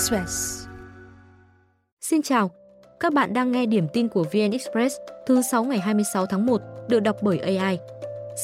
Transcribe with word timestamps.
Express. 0.00 0.66
Xin 2.00 2.22
chào, 2.22 2.50
các 3.00 3.12
bạn 3.12 3.34
đang 3.34 3.52
nghe 3.52 3.66
điểm 3.66 3.88
tin 3.92 4.08
của 4.08 4.24
VN 4.32 4.50
Express 4.50 4.96
thứ 5.26 5.42
6 5.42 5.64
ngày 5.64 5.78
26 5.78 6.26
tháng 6.26 6.46
1, 6.46 6.60
được 6.88 7.00
đọc 7.00 7.16
bởi 7.22 7.38
AI. 7.38 7.78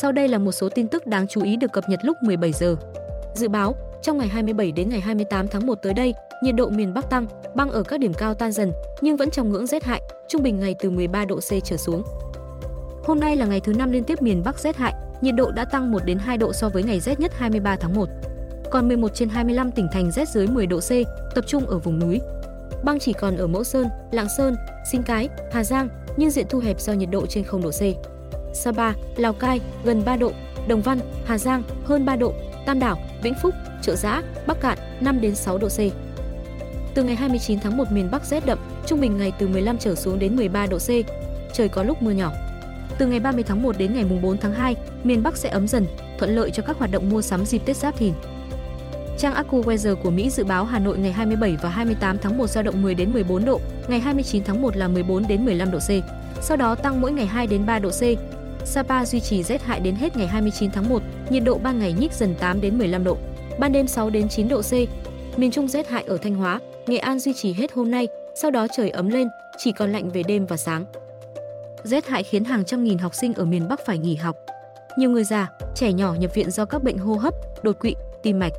Sau 0.00 0.12
đây 0.12 0.28
là 0.28 0.38
một 0.38 0.52
số 0.52 0.68
tin 0.68 0.88
tức 0.88 1.06
đáng 1.06 1.26
chú 1.28 1.42
ý 1.42 1.56
được 1.56 1.72
cập 1.72 1.84
nhật 1.88 2.00
lúc 2.02 2.16
17 2.22 2.52
giờ. 2.52 2.76
Dự 3.34 3.48
báo, 3.48 3.74
trong 4.02 4.18
ngày 4.18 4.28
27 4.28 4.72
đến 4.72 4.88
ngày 4.88 5.00
28 5.00 5.48
tháng 5.48 5.66
1 5.66 5.74
tới 5.82 5.94
đây, 5.94 6.14
nhiệt 6.42 6.54
độ 6.54 6.68
miền 6.68 6.94
Bắc 6.94 7.10
tăng, 7.10 7.26
băng 7.54 7.70
ở 7.70 7.82
các 7.82 8.00
điểm 8.00 8.14
cao 8.14 8.34
tan 8.34 8.52
dần 8.52 8.72
nhưng 9.00 9.16
vẫn 9.16 9.30
trong 9.30 9.52
ngưỡng 9.52 9.66
rét 9.66 9.84
hại, 9.84 10.02
trung 10.28 10.42
bình 10.42 10.60
ngày 10.60 10.74
từ 10.78 10.90
13 10.90 11.24
độ 11.24 11.36
C 11.36 11.64
trở 11.64 11.76
xuống. 11.76 12.02
Hôm 13.04 13.20
nay 13.20 13.36
là 13.36 13.46
ngày 13.46 13.60
thứ 13.60 13.72
năm 13.72 13.92
liên 13.92 14.04
tiếp 14.04 14.22
miền 14.22 14.42
Bắc 14.44 14.58
rét 14.58 14.76
hại, 14.76 14.94
nhiệt 15.20 15.34
độ 15.34 15.50
đã 15.50 15.64
tăng 15.64 15.92
1 15.92 16.04
đến 16.04 16.18
2 16.18 16.38
độ 16.38 16.52
so 16.52 16.68
với 16.68 16.82
ngày 16.82 17.00
rét 17.00 17.20
nhất 17.20 17.32
23 17.34 17.76
tháng 17.76 17.94
1 17.94 18.08
còn 18.70 18.88
11 18.88 19.14
trên 19.14 19.28
25 19.28 19.70
tỉnh 19.70 19.88
thành 19.92 20.10
rét 20.10 20.28
dưới 20.28 20.46
10 20.46 20.66
độ 20.66 20.80
C, 20.80 20.90
tập 21.34 21.44
trung 21.46 21.66
ở 21.66 21.78
vùng 21.78 21.98
núi. 21.98 22.20
Băng 22.84 22.98
chỉ 22.98 23.12
còn 23.12 23.36
ở 23.36 23.46
Mẫu 23.46 23.64
Sơn, 23.64 23.88
Lạng 24.12 24.28
Sơn, 24.36 24.56
Sinh 24.92 25.02
Cái, 25.02 25.28
Hà 25.52 25.64
Giang, 25.64 25.88
nhưng 26.16 26.30
diện 26.30 26.46
thu 26.48 26.58
hẹp 26.58 26.80
do 26.80 26.92
nhiệt 26.92 27.10
độ 27.10 27.26
trên 27.26 27.44
0 27.44 27.62
độ 27.62 27.70
C. 27.70 27.82
Sapa, 28.54 28.92
Lào 29.16 29.32
Cai 29.32 29.60
gần 29.84 30.02
3 30.04 30.16
độ, 30.16 30.32
Đồng 30.68 30.82
Văn, 30.82 30.98
Hà 31.24 31.38
Giang 31.38 31.62
hơn 31.84 32.04
3 32.04 32.16
độ, 32.16 32.32
Tam 32.66 32.78
Đảo, 32.78 32.98
Vĩnh 33.22 33.34
Phúc, 33.42 33.54
Trợ 33.82 33.96
Giã, 33.96 34.22
Bắc 34.46 34.60
Cạn 34.60 34.78
5 35.00 35.20
đến 35.20 35.34
6 35.34 35.58
độ 35.58 35.68
C. 35.68 35.78
Từ 36.94 37.02
ngày 37.02 37.16
29 37.16 37.60
tháng 37.60 37.76
1 37.76 37.92
miền 37.92 38.08
Bắc 38.10 38.24
rét 38.24 38.46
đậm, 38.46 38.58
trung 38.86 39.00
bình 39.00 39.18
ngày 39.18 39.32
từ 39.38 39.48
15 39.48 39.78
trở 39.78 39.94
xuống 39.94 40.18
đến 40.18 40.36
13 40.36 40.66
độ 40.66 40.78
C, 40.78 40.88
trời 41.52 41.68
có 41.68 41.82
lúc 41.82 42.02
mưa 42.02 42.10
nhỏ. 42.10 42.32
Từ 42.98 43.06
ngày 43.06 43.20
30 43.20 43.44
tháng 43.46 43.62
1 43.62 43.78
đến 43.78 43.94
ngày 43.94 44.04
4 44.22 44.38
tháng 44.38 44.52
2, 44.52 44.76
miền 45.04 45.22
Bắc 45.22 45.36
sẽ 45.36 45.48
ấm 45.48 45.68
dần, 45.68 45.86
thuận 46.18 46.34
lợi 46.34 46.50
cho 46.50 46.62
các 46.62 46.78
hoạt 46.78 46.90
động 46.90 47.10
mua 47.10 47.22
sắm 47.22 47.44
dịp 47.44 47.58
Tết 47.58 47.76
Giáp 47.76 47.96
Thìn. 47.96 48.12
Trang 49.18 49.34
AccuWeather 49.34 49.96
của 49.96 50.10
Mỹ 50.10 50.30
dự 50.30 50.44
báo 50.44 50.64
Hà 50.64 50.78
Nội 50.78 50.98
ngày 50.98 51.12
27 51.12 51.56
và 51.62 51.68
28 51.68 52.18
tháng 52.18 52.38
1 52.38 52.46
dao 52.46 52.62
động 52.62 52.82
10 52.82 52.94
đến 52.94 53.12
14 53.12 53.44
độ, 53.44 53.60
ngày 53.88 54.00
29 54.00 54.44
tháng 54.44 54.62
1 54.62 54.76
là 54.76 54.88
14 54.88 55.28
đến 55.28 55.44
15 55.44 55.70
độ 55.70 55.78
C. 55.78 55.90
Sau 56.42 56.56
đó 56.56 56.74
tăng 56.74 57.00
mỗi 57.00 57.12
ngày 57.12 57.26
2 57.26 57.46
đến 57.46 57.66
3 57.66 57.78
độ 57.78 57.90
C. 57.90 58.02
Sapa 58.64 59.04
duy 59.04 59.20
trì 59.20 59.42
rét 59.42 59.62
hại 59.62 59.80
đến 59.80 59.94
hết 59.94 60.16
ngày 60.16 60.26
29 60.26 60.70
tháng 60.70 60.88
1, 60.88 61.02
nhiệt 61.30 61.44
độ 61.44 61.58
ban 61.58 61.78
ngày 61.78 61.92
nhích 61.92 62.12
dần 62.12 62.34
8 62.40 62.60
đến 62.60 62.78
15 62.78 63.04
độ, 63.04 63.16
ban 63.58 63.72
đêm 63.72 63.86
6 63.86 64.10
đến 64.10 64.28
9 64.28 64.48
độ 64.48 64.62
C. 64.62 64.72
Miền 65.38 65.50
Trung 65.50 65.68
rét 65.68 65.88
hại 65.88 66.04
ở 66.06 66.16
Thanh 66.16 66.34
Hóa, 66.34 66.60
Nghệ 66.86 66.98
An 66.98 67.18
duy 67.18 67.32
trì 67.32 67.52
hết 67.52 67.72
hôm 67.72 67.90
nay, 67.90 68.08
sau 68.34 68.50
đó 68.50 68.66
trời 68.76 68.90
ấm 68.90 69.08
lên, 69.08 69.28
chỉ 69.58 69.72
còn 69.72 69.92
lạnh 69.92 70.10
về 70.10 70.22
đêm 70.22 70.46
và 70.46 70.56
sáng. 70.56 70.84
Rét 71.84 72.06
hại 72.06 72.22
khiến 72.22 72.44
hàng 72.44 72.64
trăm 72.64 72.84
nghìn 72.84 72.98
học 72.98 73.14
sinh 73.14 73.34
ở 73.34 73.44
miền 73.44 73.68
Bắc 73.68 73.80
phải 73.86 73.98
nghỉ 73.98 74.14
học. 74.14 74.36
Nhiều 74.98 75.10
người 75.10 75.24
già, 75.24 75.48
trẻ 75.74 75.92
nhỏ 75.92 76.14
nhập 76.14 76.34
viện 76.34 76.50
do 76.50 76.64
các 76.64 76.82
bệnh 76.82 76.98
hô 76.98 77.14
hấp, 77.14 77.34
đột 77.62 77.78
quỵ, 77.80 77.94
tim 78.22 78.38
mạch. 78.38 78.52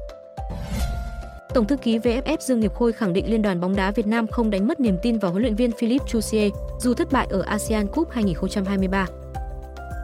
Tổng 1.58 1.68
thư 1.68 1.78
ký 1.78 2.00
VFF 2.00 2.38
Dương 2.40 2.60
Nghiệp 2.60 2.74
Khôi 2.74 2.94
khẳng 2.94 3.14
định 3.14 3.32
Liên 3.32 3.42
đoàn 3.42 3.60
bóng 3.60 3.76
đá 3.76 3.92
Việt 3.92 4.08
Nam 4.08 4.28
không 4.28 4.50
đánh 4.50 4.68
mất 4.68 4.80
niềm 4.80 4.98
tin 5.02 5.20
vào 5.20 5.32
huấn 5.32 5.44
luyện 5.44 5.56
viên 5.56 5.72
Philippe 5.72 6.06
Chusie 6.08 6.50
dù 6.80 6.94
thất 6.94 7.12
bại 7.12 7.28
ở 7.30 7.42
ASEAN 7.42 7.88
Cup 7.88 8.10
2023. 8.12 9.08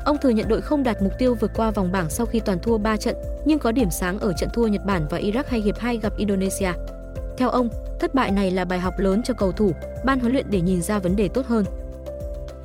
Ông 0.06 0.18
thừa 0.22 0.30
nhận 0.30 0.48
đội 0.48 0.62
không 0.62 0.84
đạt 0.84 1.02
mục 1.02 1.12
tiêu 1.20 1.36
vượt 1.40 1.52
qua 1.56 1.72
vòng 1.72 1.92
bảng 1.92 2.10
sau 2.10 2.26
khi 2.26 2.40
toàn 2.40 2.60
thua 2.60 2.78
3 2.78 2.98
trận, 2.98 3.16
nhưng 3.46 3.60
có 3.60 3.72
điểm 3.72 3.90
sáng 3.92 4.20
ở 4.20 4.34
trận 4.34 4.50
thua 4.54 4.68
Nhật 4.68 4.86
Bản 4.86 5.08
và 5.10 5.20
Iraq 5.20 5.44
hay 5.48 5.62
hiệp 5.62 5.80
2 5.80 5.98
gặp 5.98 6.18
Indonesia. 6.18 6.72
Theo 7.38 7.50
ông, 7.50 7.70
thất 8.00 8.16
bại 8.16 8.32
này 8.32 8.52
là 8.52 8.66
bài 8.66 8.80
học 8.80 8.94
lớn 8.98 9.22
cho 9.26 9.34
cầu 9.34 9.52
thủ, 9.52 9.72
ban 10.06 10.20
huấn 10.20 10.34
luyện 10.34 10.46
để 10.50 10.62
nhìn 10.62 10.82
ra 10.82 11.00
vấn 11.00 11.16
đề 11.16 11.28
tốt 11.28 11.46
hơn. 11.46 11.66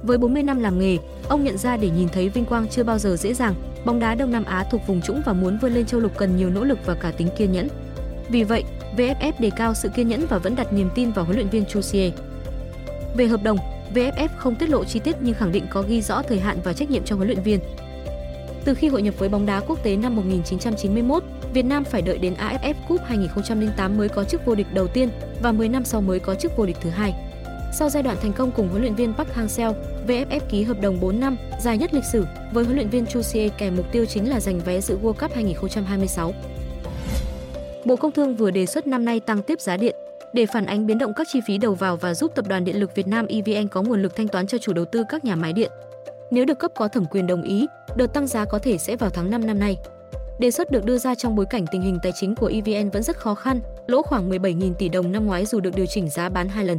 Với 0.03 0.19
40 0.19 0.43
năm 0.43 0.61
làm 0.61 0.79
nghề, 0.79 0.97
ông 1.29 1.45
nhận 1.45 1.59
ra 1.59 1.77
để 1.77 1.91
nhìn 1.91 2.09
thấy 2.09 2.29
vinh 2.29 2.45
quang 2.45 2.69
chưa 2.69 2.85
bao 2.85 2.99
giờ 2.99 3.17
dễ 3.17 3.35
dàng, 3.35 3.55
bóng 3.85 4.01
đá 4.01 4.15
Đông 4.15 4.33
Nam 4.33 4.45
Á 4.45 4.65
thuộc 4.71 4.87
vùng 4.87 5.01
trũng 5.01 5.23
và 5.27 5.33
muốn 5.33 5.59
vươn 5.59 5.75
lên 5.75 5.87
châu 5.87 6.01
lục 6.01 6.13
cần 6.17 6.37
nhiều 6.37 6.51
nỗ 6.51 6.65
lực 6.65 6.79
và 6.87 6.95
cả 6.95 7.13
tính 7.17 7.29
kiên 7.37 7.53
nhẫn. 7.53 7.69
Vì 8.29 8.45
vậy, 8.45 8.65
VFF 8.97 9.33
đề 9.39 9.51
cao 9.57 9.75
sự 9.75 9.89
kiên 9.89 10.09
nhẫn 10.09 10.27
và 10.27 10.39
vẫn 10.39 10.57
đặt 10.57 10.73
niềm 10.73 10.89
tin 10.95 11.11
vào 11.11 11.25
huấn 11.25 11.37
luyện 11.37 11.49
viên 11.49 11.65
Chusie. 11.67 12.11
Về 13.17 13.27
hợp 13.27 13.43
đồng, 13.43 13.59
VFF 13.95 14.29
không 14.37 14.55
tiết 14.55 14.69
lộ 14.69 14.85
chi 14.85 14.99
tiết 14.99 15.17
nhưng 15.21 15.35
khẳng 15.35 15.53
định 15.53 15.67
có 15.71 15.83
ghi 15.83 16.03
rõ 16.03 16.23
thời 16.23 16.41
hạn 16.41 16.59
và 16.65 16.73
trách 16.73 16.91
nhiệm 16.91 17.05
cho 17.05 17.17
huấn 17.17 17.29
luyện 17.29 17.43
viên. 17.43 17.61
Từ 18.65 18.75
khi 18.75 18.89
hội 18.89 19.03
nhập 19.03 19.15
với 19.19 19.29
bóng 19.29 19.47
đá 19.47 19.61
quốc 19.61 19.83
tế 19.83 19.97
năm 19.97 20.17
1991, 20.17 21.23
Việt 21.53 21.65
Nam 21.65 21.85
phải 21.85 22.03
đợi 22.03 22.19
đến 22.19 22.35
AFF 22.35 22.75
Cup 22.89 23.01
2008 23.05 23.97
mới 23.97 24.09
có 24.09 24.25
chức 24.25 24.47
vô 24.47 24.55
địch 24.55 24.67
đầu 24.75 24.87
tiên 24.87 25.09
và 25.43 25.53
10 25.53 25.69
năm 25.69 25.85
sau 25.85 26.01
mới 26.01 26.21
có 26.21 26.35
chức 26.35 26.57
vô 26.57 26.67
địch 26.67 26.77
thứ 26.81 26.91
hai. 26.91 27.15
Sau 27.73 27.91
giai 27.91 28.03
đoạn 28.03 28.17
thành 28.23 28.33
công 28.33 28.51
cùng 28.51 28.69
huấn 28.69 28.83
luyện 28.83 28.95
viên 28.95 29.15
Park 29.15 29.29
Hang-seo, 29.35 29.75
VFF 30.07 30.41
ký 30.49 30.63
hợp 30.63 30.81
đồng 30.81 31.01
4 31.01 31.21
năm, 31.21 31.37
dài 31.61 31.79
nhất 31.79 31.95
lịch 31.95 32.05
sử, 32.13 32.27
với 32.53 32.65
huấn 32.65 32.77
luyện 32.77 32.89
viên 32.89 33.07
Chu 33.07 33.23
Xie 33.23 33.49
kèm 33.49 33.77
mục 33.77 33.93
tiêu 33.93 34.07
chính 34.07 34.31
là 34.31 34.41
giành 34.41 34.61
vé 34.61 34.81
dự 34.81 34.99
World 35.03 35.13
Cup 35.13 35.35
2026. 35.35 36.35
Bộ 37.85 37.97
Công 37.97 38.13
Thương 38.13 38.37
vừa 38.37 38.51
đề 38.51 38.67
xuất 38.67 38.87
năm 38.87 39.05
nay 39.05 39.21
tăng 39.21 39.43
tiếp 39.43 39.61
giá 39.61 39.77
điện 39.77 39.97
để 40.33 40.47
phản 40.47 40.67
ánh 40.67 40.87
biến 40.87 40.99
động 40.99 41.13
các 41.17 41.27
chi 41.33 41.41
phí 41.47 41.59
đầu 41.59 41.75
vào 41.75 41.97
và 41.97 42.15
giúp 42.15 42.33
Tập 42.35 42.49
đoàn 42.49 42.65
Điện 42.65 42.81
lực 42.81 42.95
Việt 42.95 43.07
Nam 43.07 43.27
EVN 43.27 43.69
có 43.69 43.83
nguồn 43.83 44.03
lực 44.03 44.17
thanh 44.17 44.29
toán 44.29 44.47
cho 44.47 44.59
chủ 44.59 44.73
đầu 44.73 44.85
tư 44.85 45.05
các 45.09 45.25
nhà 45.25 45.37
máy 45.37 45.53
điện. 45.53 45.71
Nếu 46.31 46.45
được 46.45 46.59
cấp 46.59 46.73
có 46.77 46.89
thẩm 46.89 47.05
quyền 47.05 47.27
đồng 47.27 47.43
ý, 47.43 47.67
đợt 47.97 48.07
tăng 48.07 48.27
giá 48.27 48.45
có 48.45 48.59
thể 48.59 48.79
sẽ 48.79 48.97
vào 48.97 49.11
tháng 49.11 49.31
5 49.31 49.47
năm 49.47 49.59
nay. 49.59 49.77
Đề 50.39 50.51
xuất 50.51 50.71
được 50.71 50.85
đưa 50.85 50.99
ra 50.99 51.15
trong 51.15 51.37
bối 51.37 51.47
cảnh 51.51 51.65
tình 51.73 51.83
hình 51.83 51.99
tài 52.03 52.13
chính 52.21 52.35
của 52.35 52.47
EVN 52.47 52.91
vẫn 52.91 53.03
rất 53.03 53.17
khó 53.17 53.35
khăn, 53.35 53.61
lỗ 53.87 54.03
khoảng 54.03 54.31
17.000 54.31 54.75
tỷ 54.75 54.89
đồng 54.89 55.13
năm 55.13 55.27
ngoái 55.27 55.47
dù 55.47 55.61
được 55.61 55.75
điều 55.75 55.87
chỉnh 55.87 56.09
giá 56.09 56.29
bán 56.29 56.49
hai 56.49 56.65
lần. 56.65 56.79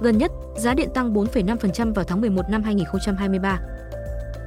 Gần 0.00 0.18
nhất, 0.18 0.32
giá 0.56 0.74
điện 0.74 0.88
tăng 0.94 1.14
4,5% 1.14 1.94
vào 1.94 2.04
tháng 2.04 2.20
11 2.20 2.42
năm 2.50 2.62
2023. 2.62 3.60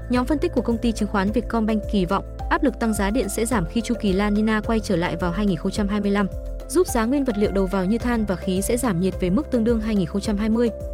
Nhóm 0.09 0.25
phân 0.25 0.39
tích 0.39 0.51
của 0.55 0.61
công 0.61 0.77
ty 0.77 0.91
chứng 0.91 1.09
khoán 1.09 1.31
Vietcombank 1.31 1.83
kỳ 1.91 2.05
vọng 2.05 2.37
áp 2.49 2.63
lực 2.63 2.79
tăng 2.79 2.93
giá 2.93 3.09
điện 3.09 3.29
sẽ 3.29 3.45
giảm 3.45 3.65
khi 3.65 3.81
chu 3.81 3.95
kỳ 4.01 4.13
La 4.13 4.29
Nina 4.29 4.61
quay 4.61 4.79
trở 4.79 4.95
lại 4.95 5.15
vào 5.15 5.31
2025, 5.31 6.27
giúp 6.69 6.87
giá 6.87 7.05
nguyên 7.05 7.23
vật 7.23 7.37
liệu 7.37 7.51
đầu 7.51 7.65
vào 7.65 7.85
như 7.85 7.97
than 7.97 8.25
và 8.25 8.35
khí 8.35 8.61
sẽ 8.61 8.77
giảm 8.77 9.01
nhiệt 9.01 9.13
về 9.19 9.29
mức 9.29 9.51
tương 9.51 9.63
đương 9.63 9.81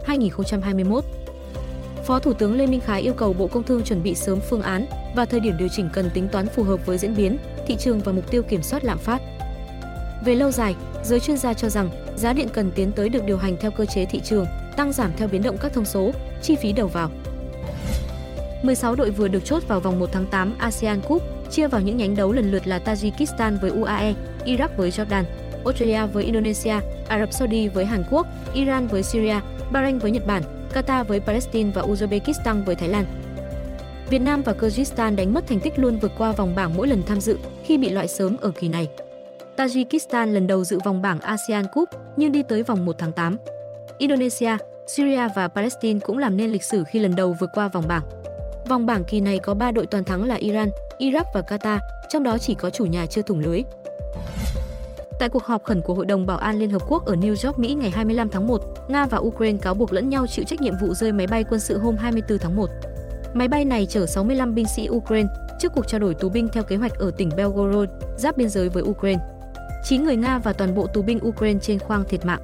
2020-2021. 0.07 1.01
Phó 2.05 2.19
Thủ 2.19 2.33
tướng 2.33 2.57
Lê 2.57 2.67
Minh 2.67 2.79
Khái 2.79 3.01
yêu 3.01 3.13
cầu 3.13 3.33
Bộ 3.33 3.47
Công 3.47 3.63
Thương 3.63 3.83
chuẩn 3.83 4.03
bị 4.03 4.15
sớm 4.15 4.39
phương 4.49 4.61
án 4.61 4.85
và 5.15 5.25
thời 5.25 5.39
điểm 5.39 5.57
điều 5.57 5.67
chỉnh 5.67 5.89
cần 5.93 6.09
tính 6.13 6.27
toán 6.27 6.47
phù 6.47 6.63
hợp 6.63 6.85
với 6.85 6.97
diễn 6.97 7.15
biến, 7.15 7.37
thị 7.67 7.75
trường 7.79 7.99
và 7.99 8.11
mục 8.11 8.31
tiêu 8.31 8.43
kiểm 8.43 8.63
soát 8.63 8.85
lạm 8.85 8.97
phát. 8.97 9.21
Về 10.25 10.35
lâu 10.35 10.51
dài, 10.51 10.75
giới 11.03 11.19
chuyên 11.19 11.37
gia 11.37 11.53
cho 11.53 11.69
rằng 11.69 11.89
giá 12.15 12.33
điện 12.33 12.47
cần 12.53 12.71
tiến 12.75 12.91
tới 12.91 13.09
được 13.09 13.25
điều 13.25 13.37
hành 13.37 13.57
theo 13.59 13.71
cơ 13.71 13.85
chế 13.85 14.05
thị 14.05 14.19
trường, 14.23 14.45
tăng 14.77 14.93
giảm 14.93 15.11
theo 15.17 15.27
biến 15.27 15.43
động 15.43 15.57
các 15.61 15.73
thông 15.73 15.85
số, 15.85 16.11
chi 16.41 16.55
phí 16.55 16.73
đầu 16.73 16.87
vào. 16.87 17.09
16 18.63 18.95
đội 18.95 19.11
vừa 19.11 19.27
được 19.27 19.45
chốt 19.45 19.63
vào 19.67 19.79
vòng 19.79 19.99
1 19.99 20.09
tháng 20.11 20.25
8 20.25 20.55
ASEAN 20.57 21.01
Cup, 21.01 21.21
chia 21.51 21.67
vào 21.67 21.81
những 21.81 21.97
nhánh 21.97 22.15
đấu 22.15 22.31
lần 22.31 22.51
lượt 22.51 22.67
là 22.67 22.79
Tajikistan 22.85 23.59
với 23.61 23.71
UAE, 23.71 24.13
Iraq 24.45 24.67
với 24.77 24.89
Jordan, 24.89 25.23
Australia 25.65 26.05
với 26.05 26.23
Indonesia, 26.23 26.75
Ả 27.07 27.19
Rập 27.19 27.33
Saudi 27.33 27.67
với 27.67 27.85
Hàn 27.85 28.03
Quốc, 28.11 28.27
Iran 28.53 28.87
với 28.87 29.03
Syria, 29.03 29.35
Bahrain 29.71 29.97
với 29.97 30.11
Nhật 30.11 30.27
Bản, 30.27 30.43
Qatar 30.73 31.03
với 31.03 31.19
Palestine 31.19 31.71
và 31.75 31.81
Uzbekistan 31.81 32.63
với 32.65 32.75
Thái 32.75 32.89
Lan. 32.89 33.05
Việt 34.09 34.19
Nam 34.19 34.41
và 34.41 34.53
Kyrgyzstan 34.53 35.15
đánh 35.15 35.33
mất 35.33 35.47
thành 35.47 35.59
tích 35.59 35.79
luôn 35.79 35.99
vượt 35.99 36.11
qua 36.17 36.31
vòng 36.31 36.55
bảng 36.55 36.77
mỗi 36.77 36.87
lần 36.87 37.03
tham 37.03 37.21
dự 37.21 37.37
khi 37.63 37.77
bị 37.77 37.89
loại 37.89 38.07
sớm 38.07 38.37
ở 38.41 38.51
kỳ 38.51 38.67
này. 38.67 38.87
Tajikistan 39.57 40.33
lần 40.33 40.47
đầu 40.47 40.63
dự 40.63 40.79
vòng 40.85 41.01
bảng 41.01 41.19
ASEAN 41.19 41.65
Cup 41.73 41.89
nhưng 42.17 42.31
đi 42.31 42.43
tới 42.43 42.63
vòng 42.63 42.85
1 42.85 42.95
tháng 42.97 43.11
8. 43.11 43.37
Indonesia, 43.97 44.57
Syria 44.87 45.27
và 45.35 45.47
Palestine 45.47 45.99
cũng 45.99 46.17
làm 46.17 46.37
nên 46.37 46.51
lịch 46.51 46.63
sử 46.63 46.83
khi 46.83 46.99
lần 46.99 47.15
đầu 47.15 47.35
vượt 47.39 47.49
qua 47.53 47.67
vòng 47.67 47.87
bảng. 47.87 48.03
Vòng 48.67 48.85
bảng 48.85 49.03
kỳ 49.03 49.21
này 49.21 49.39
có 49.39 49.53
3 49.53 49.71
đội 49.71 49.85
toàn 49.85 50.03
thắng 50.03 50.23
là 50.23 50.35
Iran, 50.35 50.69
Iraq 50.99 51.23
và 51.33 51.41
Qatar, 51.41 51.79
trong 52.09 52.23
đó 52.23 52.37
chỉ 52.37 52.55
có 52.55 52.69
chủ 52.69 52.85
nhà 52.85 53.05
chưa 53.05 53.21
thủng 53.21 53.39
lưới. 53.39 53.63
Tại 55.19 55.29
cuộc 55.29 55.43
họp 55.43 55.63
khẩn 55.63 55.81
của 55.81 55.93
Hội 55.93 56.05
đồng 56.05 56.25
Bảo 56.25 56.37
an 56.37 56.59
Liên 56.59 56.69
Hợp 56.69 56.81
Quốc 56.87 57.05
ở 57.05 57.15
New 57.15 57.47
York, 57.47 57.59
Mỹ 57.59 57.73
ngày 57.73 57.89
25 57.89 58.29
tháng 58.29 58.47
1, 58.47 58.61
Nga 58.87 59.05
và 59.05 59.17
Ukraine 59.17 59.57
cáo 59.57 59.73
buộc 59.73 59.93
lẫn 59.93 60.09
nhau 60.09 60.27
chịu 60.27 60.45
trách 60.45 60.61
nhiệm 60.61 60.73
vụ 60.81 60.93
rơi 60.93 61.11
máy 61.11 61.27
bay 61.27 61.43
quân 61.43 61.59
sự 61.59 61.77
hôm 61.77 61.97
24 61.97 62.37
tháng 62.37 62.55
1. 62.55 62.69
Máy 63.33 63.47
bay 63.47 63.65
này 63.65 63.85
chở 63.85 64.05
65 64.05 64.55
binh 64.55 64.65
sĩ 64.75 64.89
Ukraine 64.89 65.29
trước 65.59 65.71
cuộc 65.75 65.87
trao 65.87 65.99
đổi 65.99 66.13
tù 66.15 66.29
binh 66.29 66.47
theo 66.53 66.63
kế 66.63 66.75
hoạch 66.75 66.95
ở 66.95 67.11
tỉnh 67.17 67.29
Belgorod, 67.37 67.89
giáp 68.17 68.37
biên 68.37 68.49
giới 68.49 68.69
với 68.69 68.83
Ukraine. 68.83 69.23
9 69.83 70.03
người 70.03 70.15
Nga 70.15 70.39
và 70.39 70.53
toàn 70.53 70.75
bộ 70.75 70.87
tù 70.87 71.01
binh 71.01 71.19
Ukraine 71.27 71.59
trên 71.59 71.79
khoang 71.79 72.03
thiệt 72.03 72.25
mạng. 72.25 72.41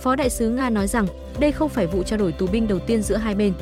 Phó 0.00 0.16
đại 0.16 0.30
sứ 0.30 0.48
Nga 0.48 0.70
nói 0.70 0.86
rằng 0.86 1.06
đây 1.38 1.52
không 1.52 1.68
phải 1.68 1.86
vụ 1.86 2.02
trao 2.02 2.18
đổi 2.18 2.32
tù 2.32 2.46
binh 2.46 2.68
đầu 2.68 2.78
tiên 2.78 3.02
giữa 3.02 3.16
hai 3.16 3.34
bên. 3.34 3.52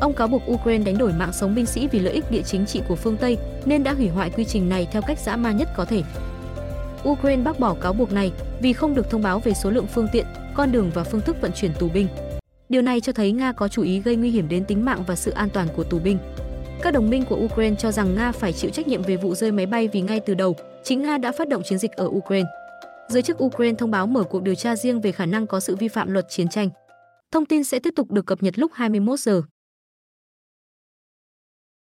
Ông 0.00 0.14
cáo 0.14 0.28
buộc 0.28 0.42
Ukraine 0.50 0.84
đánh 0.84 0.98
đổi 0.98 1.12
mạng 1.12 1.32
sống 1.32 1.54
binh 1.54 1.66
sĩ 1.66 1.88
vì 1.88 1.98
lợi 1.98 2.14
ích 2.14 2.30
địa 2.30 2.42
chính 2.42 2.66
trị 2.66 2.82
của 2.88 2.96
phương 2.96 3.16
Tây 3.16 3.38
nên 3.64 3.84
đã 3.84 3.92
hủy 3.92 4.08
hoại 4.08 4.30
quy 4.30 4.44
trình 4.44 4.68
này 4.68 4.88
theo 4.92 5.02
cách 5.02 5.18
dã 5.18 5.36
man 5.36 5.56
nhất 5.56 5.68
có 5.76 5.84
thể. 5.84 6.02
Ukraine 7.08 7.42
bác 7.42 7.60
bỏ 7.60 7.74
cáo 7.74 7.92
buộc 7.92 8.12
này 8.12 8.32
vì 8.62 8.72
không 8.72 8.94
được 8.94 9.10
thông 9.10 9.22
báo 9.22 9.40
về 9.40 9.52
số 9.54 9.70
lượng 9.70 9.86
phương 9.86 10.08
tiện, 10.12 10.26
con 10.54 10.72
đường 10.72 10.90
và 10.94 11.04
phương 11.04 11.20
thức 11.20 11.36
vận 11.40 11.52
chuyển 11.52 11.72
tù 11.78 11.88
binh. 11.88 12.06
Điều 12.68 12.82
này 12.82 13.00
cho 13.00 13.12
thấy 13.12 13.32
Nga 13.32 13.52
có 13.52 13.68
chủ 13.68 13.82
ý 13.82 14.00
gây 14.00 14.16
nguy 14.16 14.30
hiểm 14.30 14.48
đến 14.48 14.64
tính 14.64 14.84
mạng 14.84 15.04
và 15.06 15.16
sự 15.16 15.30
an 15.30 15.48
toàn 15.52 15.68
của 15.76 15.84
tù 15.84 15.98
binh. 15.98 16.18
Các 16.82 16.90
đồng 16.94 17.10
minh 17.10 17.24
của 17.28 17.36
Ukraine 17.36 17.76
cho 17.76 17.92
rằng 17.92 18.14
Nga 18.14 18.32
phải 18.32 18.52
chịu 18.52 18.70
trách 18.70 18.88
nhiệm 18.88 19.02
về 19.02 19.16
vụ 19.16 19.34
rơi 19.34 19.52
máy 19.52 19.66
bay 19.66 19.88
vì 19.88 20.00
ngay 20.00 20.20
từ 20.20 20.34
đầu, 20.34 20.56
chính 20.84 21.02
Nga 21.02 21.18
đã 21.18 21.32
phát 21.32 21.48
động 21.48 21.62
chiến 21.64 21.78
dịch 21.78 21.92
ở 21.92 22.06
Ukraine. 22.06 22.48
Giới 23.08 23.22
chức 23.22 23.44
Ukraine 23.44 23.76
thông 23.78 23.90
báo 23.90 24.06
mở 24.06 24.22
cuộc 24.22 24.42
điều 24.42 24.54
tra 24.54 24.76
riêng 24.76 25.00
về 25.00 25.12
khả 25.12 25.26
năng 25.26 25.46
có 25.46 25.60
sự 25.60 25.76
vi 25.76 25.88
phạm 25.88 26.10
luật 26.10 26.26
chiến 26.28 26.48
tranh. 26.48 26.70
Thông 27.32 27.46
tin 27.46 27.64
sẽ 27.64 27.78
tiếp 27.78 27.92
tục 27.96 28.10
được 28.10 28.26
cập 28.26 28.42
nhật 28.42 28.58
lúc 28.58 28.70
21 28.74 29.20
giờ. 29.20 29.42